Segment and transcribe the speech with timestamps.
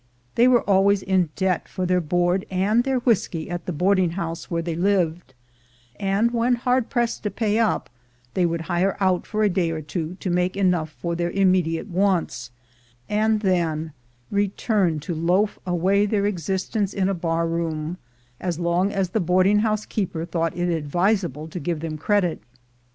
[0.33, 4.49] They were always in debt for their board and their whisky at the boarding house
[4.49, 5.35] where they lived;
[5.99, 7.87] and when hard pressed to pay up,
[8.33, 11.85] they would hire out for a day or two to make enough for their immediate
[11.85, 12.49] wants,
[13.07, 13.93] and then
[14.31, 17.99] return to loaf away their existence in a bar room,
[18.39, 22.41] as long as the boarding house keeper thought it advisable to give them credit.